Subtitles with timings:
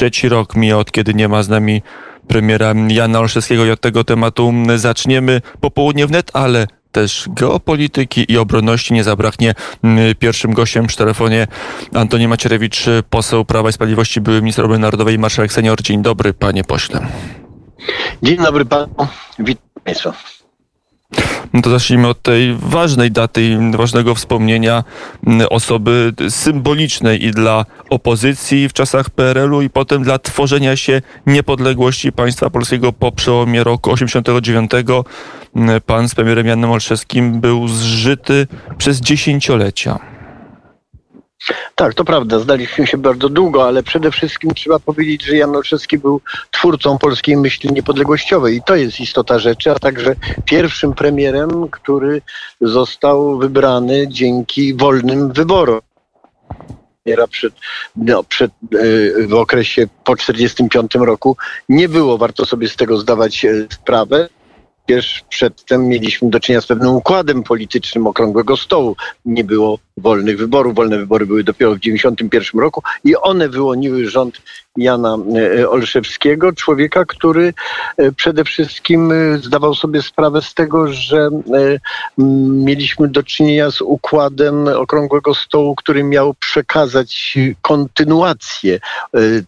[0.00, 1.82] trzeci rok mija od kiedy nie ma z nami
[2.28, 8.94] premiera Jana Olszewskiego i od tego tematu zaczniemy popołudnie wnet, ale też geopolityki i obronności
[8.94, 9.54] nie zabraknie.
[10.18, 11.46] Pierwszym gościem przy telefonie
[11.94, 15.82] Antoni Macierewicz, poseł Prawa i Sprawiedliwości, były minister obrony narodowej i marszałek senior.
[15.82, 17.06] Dzień dobry, panie pośle.
[18.22, 18.88] Dzień dobry panu,
[19.38, 20.39] witam państwa.
[21.52, 24.84] No to zacznijmy od tej ważnej daty i ważnego wspomnienia
[25.50, 32.50] osoby symbolicznej i dla opozycji w czasach PRL-u i potem dla tworzenia się niepodległości państwa
[32.50, 34.70] polskiego po przełomie roku 89.
[35.86, 38.46] Pan z premierem Janem Olszewskim był zżyty
[38.78, 40.19] przez dziesięciolecia.
[41.74, 45.98] Tak, to prawda, zdaliśmy się bardzo długo, ale przede wszystkim trzeba powiedzieć, że Jan Olszewski
[45.98, 52.22] był twórcą polskiej myśli niepodległościowej i to jest istota rzeczy, a także pierwszym premierem, który
[52.60, 55.80] został wybrany dzięki wolnym wyborom.
[57.30, 57.54] Przed,
[57.96, 61.36] no, przed, e, w okresie po 1945 roku
[61.68, 64.28] nie było, warto sobie z tego zdawać e, sprawę
[64.86, 68.96] przecież przedtem mieliśmy do czynienia z pewnym układem politycznym okrągłego stołu.
[69.24, 70.74] Nie było wolnych wyborów.
[70.74, 74.40] Wolne wybory były dopiero w 1991 roku i one wyłoniły rząd
[74.76, 75.18] Jana
[75.58, 77.54] e, Olszewskiego, człowieka, który
[77.96, 81.28] e, przede wszystkim e, zdawał sobie sprawę z tego, że
[82.48, 88.80] mieliśmy do czynienia z układem okrągłego stołu, który miał przekazać kontynuację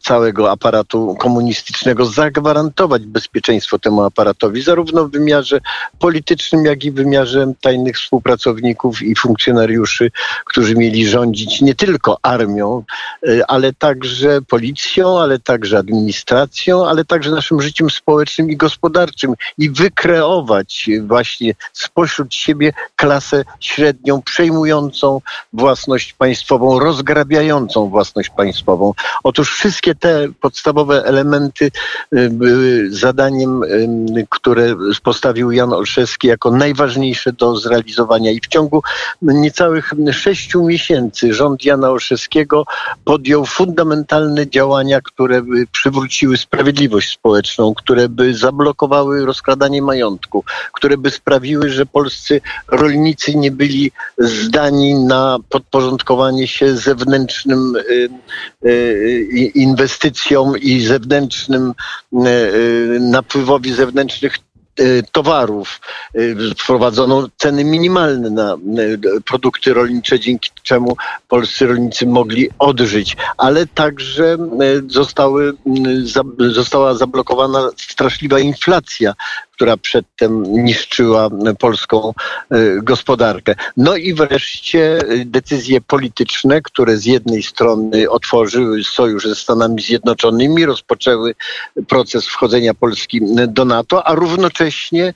[0.01, 5.32] całego aparatu komunistycznego, zagwarantować bezpieczeństwo temu aparatowi, zarówno w wymiarze
[5.99, 10.11] politycznym, jak i wymiarze tajnych współpracowników i funkcjonariuszy,
[10.45, 12.85] którzy mieli rządzić nie tylko armią,
[13.49, 20.91] ale także policją, ale także administracją, ale także naszym życiem społecznym i gospodarczym i wykreować
[21.07, 25.21] właśnie spośród siebie klasę średnią, przejmującą
[25.53, 28.93] własność państwową, rozgrabiającą własność państwową.
[29.25, 31.71] Otóż wszystkie te podstawowe elementy
[32.13, 34.77] y, były zadaniem, y, które
[35.13, 38.83] postawił Jan Olszewski jako najważniejsze do zrealizowania i w ciągu
[39.23, 42.65] niecałych sześciu miesięcy rząd Jana Olszewskiego
[43.05, 51.11] podjął fundamentalne działania, które by przywróciły sprawiedliwość społeczną, które by zablokowały rozkradanie majątku, które by
[51.11, 58.09] sprawiły, że polscy rolnicy nie byli zdani na podporządkowanie się zewnętrznym y,
[58.67, 61.75] y, inwestycjom i zewnętrznym
[62.13, 64.52] y, napływowi zewnętrznych Y,
[65.13, 65.81] towarów.
[66.15, 70.97] Y, wprowadzono ceny minimalne na y, produkty rolnicze, dzięki czemu
[71.29, 74.37] polscy rolnicy mogli odżyć, ale także
[74.87, 75.53] zostały,
[76.39, 79.15] została zablokowana straszliwa inflacja,
[79.53, 82.13] która przedtem niszczyła polską e,
[82.83, 83.55] gospodarkę.
[83.77, 90.67] No i wreszcie e, decyzje polityczne, które z jednej strony otworzyły sojusz ze Stanami Zjednoczonymi,
[90.67, 91.35] rozpoczęły
[91.89, 95.13] proces wchodzenia Polski do NATO, a równocześnie e,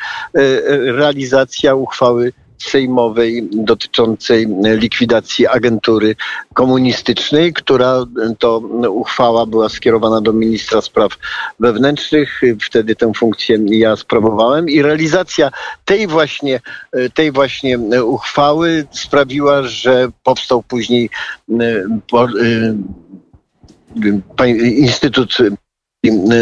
[0.93, 6.17] realizacja uchwały sejmowej dotyczącej likwidacji agentury
[6.55, 8.07] komunistycznej, która
[8.39, 8.59] to
[8.91, 11.13] uchwała była skierowana do ministra spraw
[11.61, 12.41] wewnętrznych.
[12.63, 15.51] Wtedy tę funkcję ja sprawowałem i realizacja
[15.85, 16.61] tej właśnie,
[17.15, 21.11] tej właśnie uchwały sprawiła, że powstał później
[24.77, 25.37] Instytut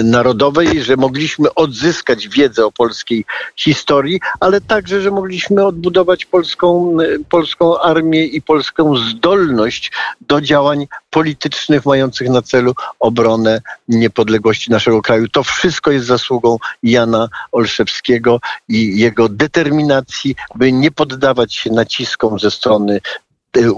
[0.04, 3.24] narodowej, że mogliśmy odzyskać wiedzę o polskiej
[3.56, 6.96] historii, ale także, że mogliśmy odbudować polską,
[7.28, 15.28] polską armię i polską zdolność do działań politycznych mających na celu obronę niepodległości naszego kraju.
[15.28, 22.50] To wszystko jest zasługą Jana Olszewskiego i jego determinacji, by nie poddawać się naciskom ze
[22.50, 23.00] strony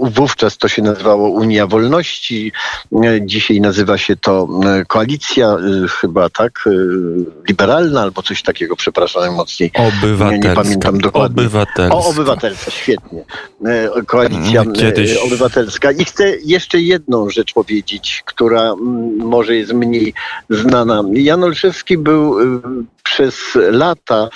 [0.01, 2.51] wówczas to się nazywało Unia Wolności,
[2.93, 4.47] y, dzisiaj nazywa się to
[4.81, 5.57] y, koalicja
[6.01, 6.69] chyba tak,
[7.47, 9.71] liberalna albo coś takiego, przepraszam najmocniej.
[9.73, 10.49] Obywatelska.
[10.49, 11.41] Nie, pamiętam dokładnie.
[11.43, 11.95] Obywatelska.
[11.95, 13.23] O, obywatelska, świetnie.
[14.07, 15.17] Koalicja Kiedyś...
[15.17, 15.91] obywatelska.
[15.91, 20.13] I chcę jeszcze jedną rzecz powiedzieć, która mm, może jest mniej
[20.49, 21.03] znana.
[21.13, 22.35] Jan Olszewski był
[23.11, 23.35] przez
[23.71, 24.29] lata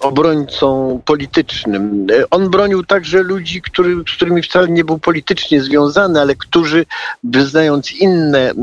[0.00, 2.06] obrońcą politycznym.
[2.30, 6.86] On bronił także ludzi, który, z którymi wcale nie był politycznie związany, ale którzy
[7.24, 8.54] wyznając inne e,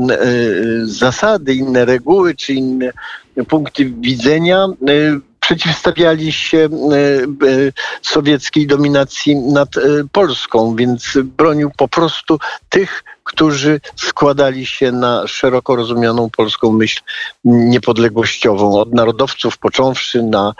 [0.84, 2.92] zasady, inne reguły czy inne
[3.48, 6.68] punkty widzenia, e, przeciwstawiali się e,
[8.02, 9.68] sowieckiej dominacji nad
[10.12, 17.00] Polską, więc bronił po prostu tych, którzy składali się na szeroko rozumianą polską myśl
[17.44, 18.80] niepodległościową.
[18.80, 20.54] Od narodowców począwszy na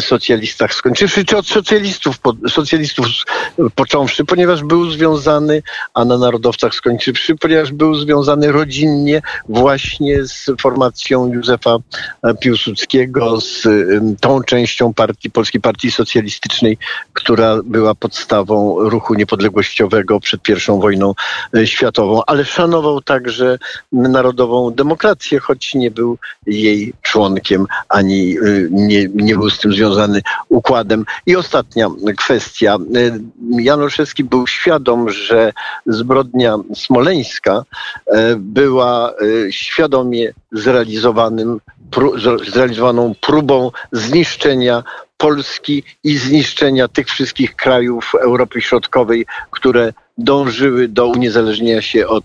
[0.00, 2.16] socjalistach skończywszy, czy od socjalistów,
[2.48, 3.06] socjalistów
[3.74, 5.62] począwszy, ponieważ był związany,
[5.94, 11.76] a na narodowcach skończywszy, ponieważ był związany rodzinnie właśnie z formacją Józefa
[12.40, 13.68] Piłsudskiego, z
[14.20, 16.78] tą częścią partii, Polskiej Partii Socjalistycznej,
[17.12, 21.14] która była podstawą ruchu niepodległościowego przed pierwszą wojną
[21.54, 21.66] e,
[22.12, 23.58] światową, ale szanował także
[23.92, 30.22] narodową demokrację, choć nie był jej członkiem ani e, nie, nie był z tym związany
[30.48, 31.04] układem.
[31.26, 32.76] I ostatnia kwestia.
[32.76, 33.18] E,
[33.62, 35.52] Jan Olszewski był świadom, że
[35.86, 37.64] zbrodnia smoleńska
[38.36, 39.12] była
[39.50, 41.60] świadomie zrealizowanym
[42.52, 44.82] zrealizowaną próbą zniszczenia
[45.16, 52.24] Polski i zniszczenia tych wszystkich krajów Europy Środkowej, które dążyły do uniezależnienia się od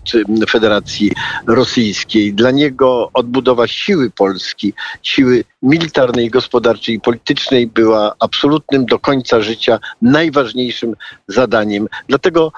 [0.50, 1.12] Federacji
[1.46, 2.34] Rosyjskiej.
[2.34, 9.78] Dla niego odbudowa siły Polski, siły militarnej, gospodarczej i politycznej była absolutnym do końca życia
[10.02, 10.94] najważniejszym
[11.28, 11.88] zadaniem.
[12.08, 12.52] Dlatego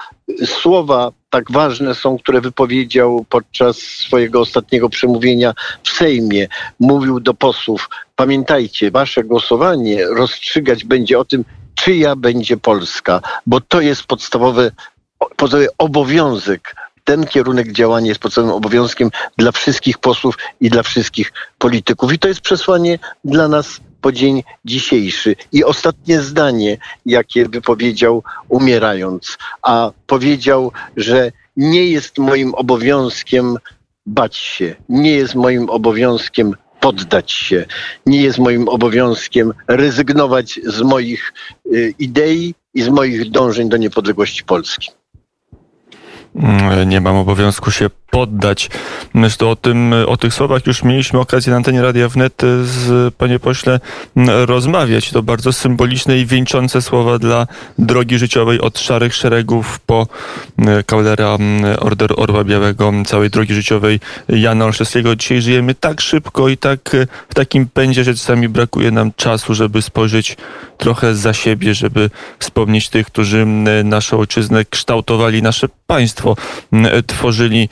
[0.45, 6.47] słowa tak ważne są, które wypowiedział podczas swojego ostatniego przemówienia w Sejmie.
[6.79, 11.45] Mówił do posłów, pamiętajcie, wasze głosowanie rozstrzygać będzie o tym,
[11.75, 14.71] czyja będzie Polska, bo to jest podstawowy,
[15.35, 22.13] podstawowy obowiązek ten kierunek działania jest podstawowym obowiązkiem dla wszystkich posłów i dla wszystkich polityków.
[22.13, 25.35] I to jest przesłanie dla nas po dzień dzisiejszy.
[25.51, 33.57] I ostatnie zdanie, jakie wypowiedział umierając, a powiedział, że nie jest moim obowiązkiem
[34.05, 37.65] bać się, nie jest moim obowiązkiem poddać się,
[38.05, 41.33] nie jest moim obowiązkiem rezygnować z moich
[41.65, 45.00] y, idei i z moich dążeń do niepodległości Polski.
[46.35, 48.69] Mm, nie mam obowiązku się poddać.
[49.13, 53.39] Myślę o tym, o tych słowach już mieliśmy okazję na antenie Radia Wnet z, panie
[53.39, 53.79] pośle,
[54.45, 55.09] rozmawiać.
[55.09, 57.47] To bardzo symboliczne i wieńczące słowa dla
[57.77, 60.07] drogi życiowej od szarych szeregów po
[60.85, 61.37] kawalera
[61.79, 63.99] Order Orła Białego, całej drogi życiowej
[64.29, 65.15] Jana Olszewskiego.
[65.15, 66.95] Dzisiaj żyjemy tak szybko i tak
[67.29, 70.37] w takim pędzie, że czasami brakuje nam czasu, żeby spojrzeć
[70.77, 72.09] trochę za siebie, żeby
[72.39, 73.45] wspomnieć tych, którzy
[73.83, 76.35] naszą ojczyznę kształtowali, nasze państwo
[77.07, 77.69] tworzyli.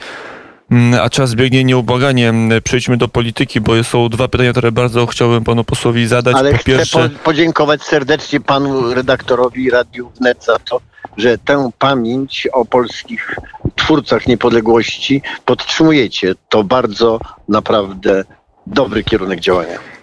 [0.71, 2.33] Mm, a czas biegnie nieubłaganie.
[2.63, 6.35] Przejdźmy do polityki, bo są dwa pytania, które bardzo chciałbym panu posłowi zadać.
[6.35, 7.09] Ale po chcę pierwsze...
[7.09, 10.81] po podziękować serdecznie panu redaktorowi Radiu Wnet za to,
[11.17, 13.35] że tę pamięć o polskich
[13.75, 16.35] twórcach niepodległości podtrzymujecie.
[16.49, 18.23] To bardzo naprawdę
[18.67, 19.98] dobry kierunek działania.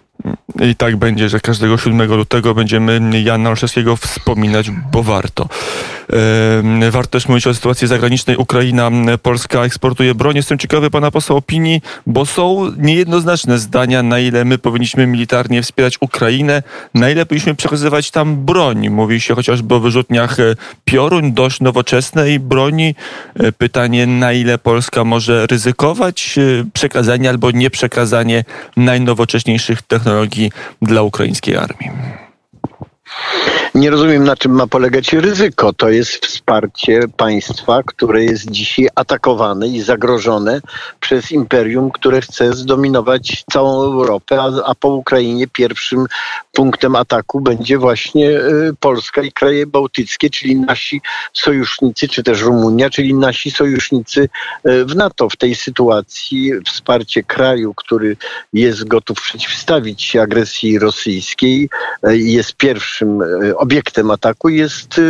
[0.60, 5.48] I tak będzie, że każdego 7 lutego będziemy Jana Olszewskiego wspominać, bo warto.
[6.90, 8.36] Warto też mówić o sytuacji zagranicznej.
[8.36, 8.90] Ukraina,
[9.22, 10.36] Polska eksportuje broń.
[10.36, 15.98] Jestem ciekawy pana posła opinii, bo są niejednoznaczne zdania, na ile my powinniśmy militarnie wspierać
[16.00, 16.62] Ukrainę,
[16.94, 18.88] na ile powinniśmy przekazywać tam broń.
[18.88, 20.54] Mówi się chociażby o wyrzutniach e,
[20.84, 22.94] piorun, dość nowoczesnej broni.
[23.34, 28.44] E, pytanie, na ile Polska może ryzykować e, przekazanie albo nieprzekazanie
[28.76, 30.05] najnowocześniejszych technologii
[30.82, 31.90] dla ukraińskiej armii.
[33.76, 35.72] Nie rozumiem, na czym ma polegać ryzyko.
[35.72, 40.60] To jest wsparcie państwa, które jest dzisiaj atakowane i zagrożone
[41.00, 46.06] przez imperium, które chce zdominować całą Europę, a, a po Ukrainie pierwszym
[46.56, 51.00] punktem ataku będzie właśnie y, Polska i kraje bałtyckie, czyli nasi
[51.32, 54.28] sojusznicy, czy też Rumunia, czyli nasi sojusznicy
[54.68, 55.28] y, w NATO.
[55.28, 58.16] W tej sytuacji wsparcie kraju, który
[58.52, 61.68] jest gotów przeciwstawić się agresji rosyjskiej,
[62.08, 63.22] y, jest pierwszym
[63.56, 65.00] obiektem ataku jest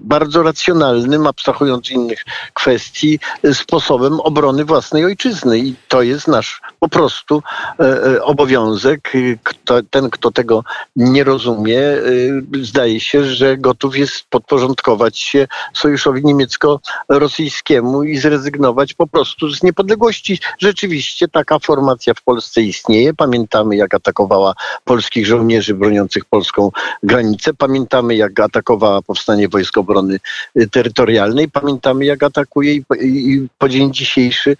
[0.00, 3.18] bardzo racjonalnym, abstrahując innych kwestii,
[3.52, 5.58] sposobem obrony własnej ojczyzny.
[5.58, 7.42] I to jest nasz po prostu
[7.80, 9.12] e, e, obowiązek.
[9.42, 10.64] Kto, ten, kto tego
[10.96, 19.06] nie rozumie, y, zdaje się, że gotów jest podporządkować się sojuszowi niemiecko-rosyjskiemu i zrezygnować po
[19.06, 20.38] prostu z niepodległości.
[20.58, 23.14] Rzeczywiście taka formacja w Polsce istnieje.
[23.14, 26.70] Pamiętamy, jak atakowała polskich żołnierzy broniących polską
[27.02, 27.54] granicę.
[27.54, 30.20] Pamiętamy, jak atakowała powstanie Wojsk Obrony
[30.56, 31.48] y, Terytorialnej.
[31.48, 34.56] Pamiętamy, jak atakuje i, i po dzień dzisiejszy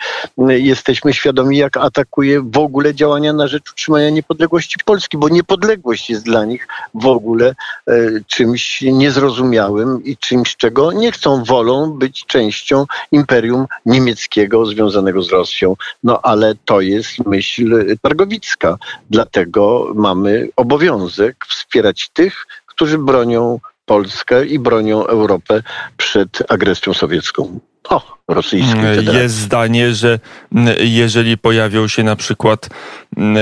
[0.51, 6.10] y, jesteśmy świadomi, jak atakuje w ogóle działania na rzecz utrzymania niepodległości Polski, bo niepodległość
[6.11, 7.55] jest dla nich w ogóle
[7.89, 15.31] y, czymś niezrozumiałym i czymś, czego nie chcą, wolą być częścią imperium niemieckiego związanego z
[15.31, 15.77] Rosją.
[16.05, 18.79] No ale to jest myśl targowicka.
[19.11, 25.63] Dlatego mamy obowiązek wspierać tych, którzy bronią Polskę i bronią Europę
[25.97, 27.61] przed agresją sowiecką.
[27.89, 29.23] O, rosyjskiej mm, Federacji.
[29.23, 30.19] Jest zdanie, że
[30.55, 32.69] mm, jeżeli pojawią się na przykład,
[33.17, 33.37] mm,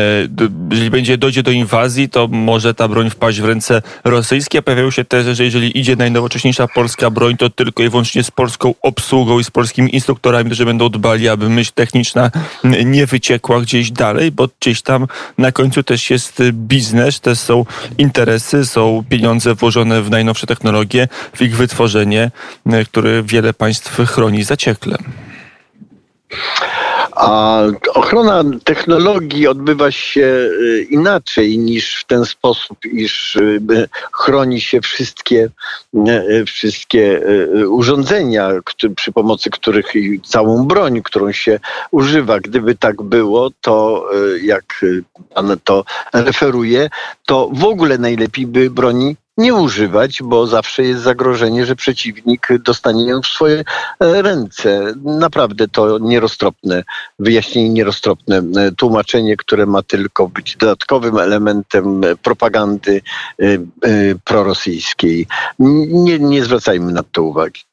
[0.71, 4.63] jeżeli będzie dojdzie do inwazji, to może ta broń wpaść w ręce rosyjskie.
[4.63, 8.75] Pojawiają się też, że jeżeli idzie najnowocześniejsza polska broń, to tylko i wyłącznie z polską
[8.83, 12.31] obsługą i z polskimi instruktorami, którzy będą dbali, aby myśl techniczna
[12.85, 15.07] nie wyciekła gdzieś dalej, bo gdzieś tam
[15.39, 17.65] na końcu też jest biznes, też są
[17.99, 22.31] interesy, są pieniądze włożone w najnowsze technologie, w ich wytworzenie,
[22.87, 24.99] które wiele państw chroni zaciekle.
[27.19, 27.63] A
[27.95, 33.61] ochrona technologii odbywa się y, inaczej niż w ten sposób, iż y,
[34.13, 35.49] chroni się wszystkie,
[36.31, 37.21] y, wszystkie
[37.69, 38.51] urządzenia,
[38.97, 42.41] przy pomocy których i całą broń, którą się używa.
[42.41, 44.05] Gdyby tak było, to
[44.43, 44.85] jak
[45.35, 46.91] pan to referuje,
[47.27, 53.05] to w ogóle najlepiej by broni nie używać, bo zawsze jest zagrożenie, że przeciwnik dostanie
[53.05, 53.65] ją w swoje
[54.01, 54.95] e, ręce.
[55.05, 56.85] Naprawdę to nieroztropne
[57.19, 63.01] wyjaśnienie, nieroztropne e, tłumaczenie, które ma tylko być dodatkowym elementem propagandy
[63.39, 63.59] e,
[64.25, 65.27] prorosyjskiej.
[65.59, 67.68] Nie, nie zwracajmy na to uwagi.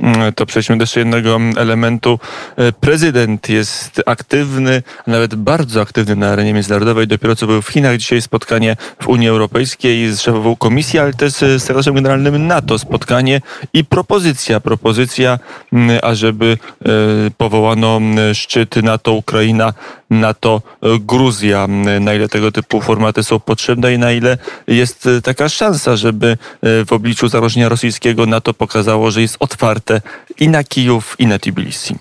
[0.00, 2.18] Mm, to przejdźmy do jeszcze jednego elementu.
[2.56, 7.06] E, prezydent jest aktywny, nawet bardzo aktywny na arenie międzynarodowej.
[7.06, 7.96] Dopiero co był w Chinach.
[7.96, 12.78] Dzisiaj spotkanie w Unii Europejskiej z szefową komisji, ale też z sekretarza generalnym NATO.
[12.78, 13.40] Spotkanie
[13.72, 14.60] i propozycja.
[14.60, 15.38] Propozycja,
[15.72, 16.88] mm, ażeby e,
[17.36, 19.72] powołano mm, szczyt NATO-Ukraina
[20.20, 21.66] NATO-Gruzja.
[22.00, 26.38] Na ile tego typu formaty są potrzebne i na ile jest e, taka szansa, żeby
[26.62, 30.00] w obliczu zagrożenia rosyjskiego NATO pokazało, że jest otwarte
[30.40, 31.94] i na Kijów, i na Tbilisi.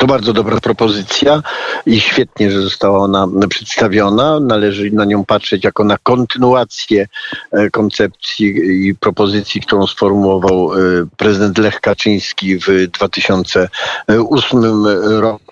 [0.00, 1.42] To bardzo dobra propozycja
[1.86, 4.40] i świetnie, że została ona przedstawiona.
[4.40, 7.06] Należy na nią patrzeć jako na kontynuację
[7.52, 8.46] e, koncepcji
[8.88, 10.78] i propozycji, którą sformułował e,
[11.16, 14.86] prezydent Lech Kaczyński w 2008
[15.20, 15.49] roku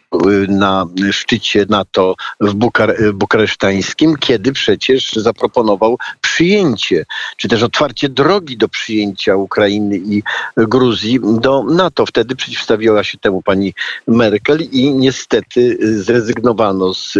[0.48, 8.68] na szczycie NATO w Bukar bukaresztańskim, kiedy przecież zaproponował przyjęcie, czy też otwarcie drogi do
[8.68, 10.22] przyjęcia Ukrainy i
[10.56, 12.06] Gruzji do NATO.
[12.06, 13.74] Wtedy przeciwstawiła się temu pani
[14.06, 17.18] Merkel i niestety zrezygnowano z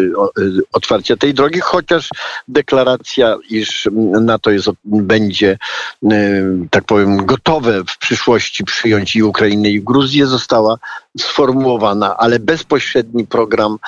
[0.73, 2.11] otwarcia tej drogi, chociaż
[2.49, 3.89] deklaracja, iż
[4.21, 5.59] NATO jest, będzie,
[6.71, 10.79] tak powiem, gotowe w przyszłości przyjąć i Ukrainę i Gruzję, została
[11.19, 13.79] sformułowana, ale bezpośredni program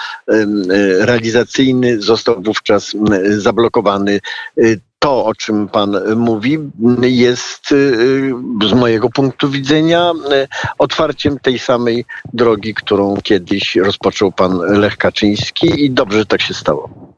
[0.99, 2.97] realizacyjny został wówczas
[3.31, 4.21] zablokowany
[4.99, 6.59] to, o czym Pan mówi,
[7.03, 7.75] jest
[8.69, 10.13] z mojego punktu widzenia
[10.79, 17.10] otwarciem tej samej drogi, którą kiedyś rozpoczął Pan Lech Kaczyński i dobrze, tak się stało.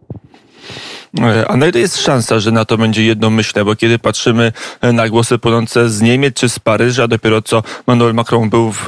[1.20, 3.64] E, a na ile jest szansa, że na to będzie jednomyślne?
[3.64, 8.14] Bo kiedy patrzymy e, na głosy płynące z Niemiec czy z Paryża, dopiero co Emmanuel
[8.14, 8.86] Macron był w,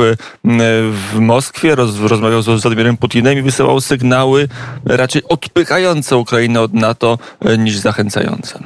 [0.91, 4.49] w Moskwie, roz, rozmawiał z Władimirem Putinem i wysyłał sygnały
[4.85, 8.59] raczej odpychające Ukrainę od NATO e, niż zachęcające.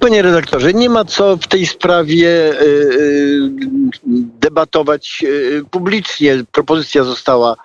[0.00, 2.52] Panie redaktorze, nie ma co w tej sprawie
[4.40, 5.24] debatować
[5.70, 6.44] publicznie.
[6.52, 7.56] Propozycja została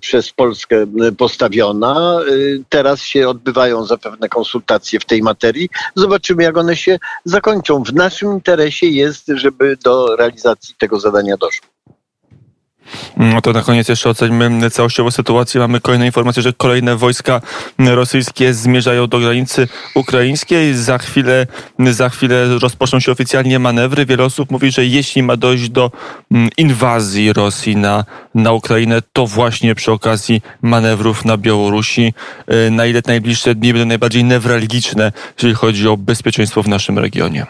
[0.00, 0.86] przez Polskę
[1.18, 2.20] postawiona.
[2.28, 5.68] Y, teraz się odbywają zapewne konsultacje w tej materii.
[5.94, 7.82] Zobaczymy, jak one się zakończą.
[7.82, 11.75] W naszym interesie jest, żeby do realizacji tego zadania doszło.
[13.16, 15.60] No to na koniec jeszcze ocenimy całościowo sytuację.
[15.60, 17.40] Mamy kolejne informacje, że kolejne wojska
[17.78, 20.74] rosyjskie zmierzają do granicy ukraińskiej.
[20.74, 21.46] Za chwilę,
[21.78, 24.06] za chwilę rozpoczną się oficjalnie manewry.
[24.06, 25.90] Wiele osób mówi, że jeśli ma dojść do
[26.30, 32.14] mm, inwazji Rosji na, na Ukrainę, to właśnie przy okazji manewrów na Białorusi.
[32.66, 37.46] Y, na ile najbliższe dni będą najbardziej newralgiczne, jeżeli chodzi o bezpieczeństwo w naszym regionie.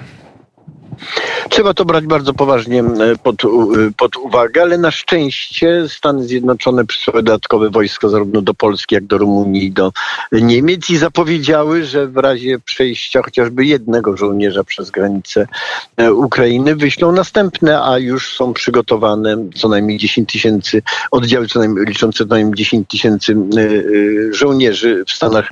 [1.48, 3.48] Trzeba to brać bardzo poważnie e, pod, e,
[3.96, 9.18] pod uwagę, ale na szczęście Stany Zjednoczone przysłały dodatkowe wojsko zarówno do Polski, jak do
[9.18, 9.92] Rumunii do
[10.32, 15.46] Niemiec i zapowiedziały, że w razie przejścia chociażby jednego żołnierza przez granicę
[15.96, 21.86] e, Ukrainy wyślą następne, a już są przygotowane co najmniej 10 tysięcy, oddziały co najmniej,
[21.86, 23.36] liczące co najmniej 10 tysięcy
[24.30, 25.50] żołnierzy w Stanach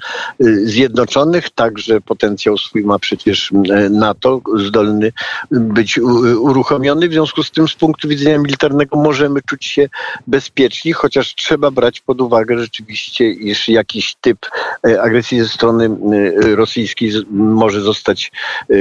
[0.65, 3.53] Zjednoczonych, także potencjał swój ma przecież
[3.91, 5.13] NATO, zdolny
[5.50, 5.99] być
[6.38, 7.09] uruchomiony.
[7.09, 9.88] W związku z tym z punktu widzenia militarnego możemy czuć się
[10.26, 14.38] bezpieczni, chociaż trzeba brać pod uwagę rzeczywiście, iż jakiś typ
[14.87, 18.33] e, agresji ze strony e, rosyjskiej może zostać
[18.71, 18.75] e,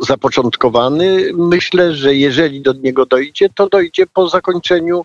[0.00, 1.30] zapoczątkowany.
[1.34, 5.04] Myślę, że jeżeli do niego dojdzie, to dojdzie po zakończeniu,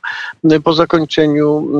[0.63, 1.79] po zakończeniu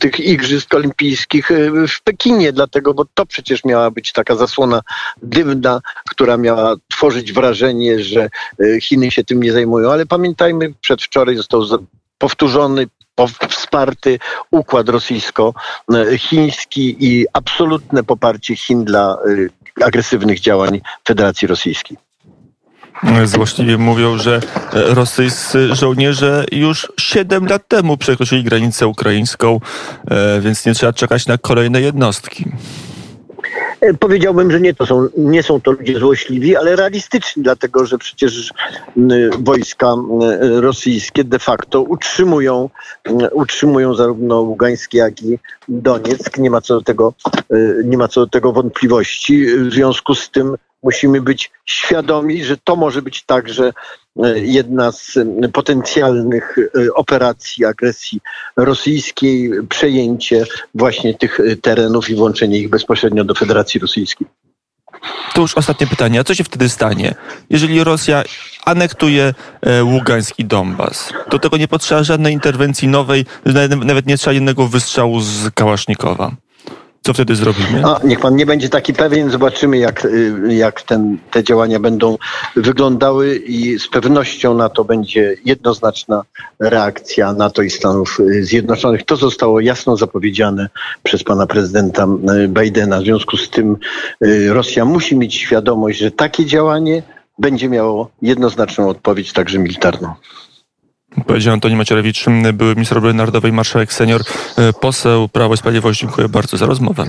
[0.00, 1.48] tych Igrzysk Olimpijskich
[1.88, 4.80] w Pekinie, dlatego, bo to przecież miała być taka zasłona
[5.22, 8.28] dymna, która miała tworzyć wrażenie, wrażenie, że
[8.76, 11.62] e, Chiny się tym nie zajmują, ale pamiętajmy, przedwczoraj został
[12.18, 14.18] powtórzony, po- wsparty
[14.50, 19.16] układ rosyjsko-chiński i absolutne poparcie Chin dla e,
[19.84, 21.96] agresywnych działań Federacji Rosyjskiej.
[23.24, 24.40] Złośliwie mówią, że e,
[24.94, 29.60] rosyjscy żołnierze już 7 lat temu przekroczyli granicę ukraińską,
[30.10, 32.44] e, więc nie trzeba czekać na kolejne jednostki.
[33.80, 37.98] E, Powiedziałbym, że nie, to są, nie są to ludzie złośliwi, ale realistyczni, dlatego że
[37.98, 38.52] przecież
[38.96, 39.08] m,
[39.38, 40.20] wojska m,
[40.60, 42.70] rosyjskie de facto utrzymują,
[43.32, 46.38] utrzymują zarówno Ługańsk, jak i Donieck.
[46.38, 47.14] Nie ma co do tego,
[47.50, 49.46] e, nie ma co do tego wątpliwości.
[49.46, 53.72] W związku z tym musimy być świadomi, że to może być także
[54.24, 55.18] e, jedna z
[55.52, 58.20] potencjalnych e, operacji agresji
[58.56, 64.26] rosyjskiej, przejęcie właśnie tych e, terenów i włączenie ich bezpośrednio do Federacji Rosyjskiej.
[65.34, 66.20] To już ostatnie pytanie.
[66.20, 67.14] A co się wtedy stanie,
[67.50, 68.22] jeżeli Rosja
[68.64, 69.34] anektuje
[69.82, 71.12] Ługańsk i Donbas?
[71.30, 73.26] Do tego nie potrzeba żadnej interwencji nowej,
[73.84, 76.36] nawet nie trzeba jednego wystrzału z Kałasznikowa.
[77.04, 77.84] Co wtedy zrobimy?
[77.84, 82.18] A, niech pan nie będzie taki pewien, zobaczymy jak, y, jak ten, te działania będą
[82.56, 86.22] wyglądały i z pewnością na to będzie jednoznaczna
[86.58, 89.04] reakcja NATO i Stanów y, Zjednoczonych.
[89.04, 90.68] To zostało jasno zapowiedziane
[91.02, 92.06] przez pana prezydenta
[92.44, 93.00] y, Bidena.
[93.00, 93.76] W związku z tym
[94.48, 97.02] Rosja musi mieć świadomość, że takie działanie
[97.38, 100.14] będzie miało jednoznaczną odpowiedź, także militarną.
[101.26, 104.20] Powiedział Antoni Macierewicz, były minister obrony narodowej, marszałek senior,
[104.56, 106.00] e, poseł Prawo i Sprawiedliwość.
[106.00, 107.06] Dziękuję bardzo za rozmowę.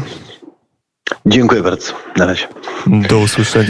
[1.26, 1.94] Dziękuję bardzo.
[2.18, 2.48] Na razie.
[2.88, 3.64] Do usłyszenia.